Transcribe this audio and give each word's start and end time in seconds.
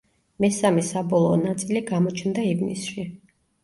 მესამე 0.45 0.85
საბოლოო 0.87 1.37
ნაწილი 1.43 1.87
გამოჩნდა 1.93 2.51
ივნისში. 2.57 3.11